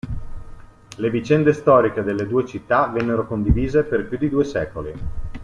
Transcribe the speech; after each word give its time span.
Le 0.97 1.09
vicende 1.11 1.53
storiche 1.53 2.01
delle 2.01 2.25
due 2.25 2.43
città 2.43 2.87
vennero 2.87 3.27
condivise 3.27 3.83
per 3.83 4.07
più 4.07 4.17
di 4.17 4.29
due 4.29 4.43
secoli. 4.43 4.93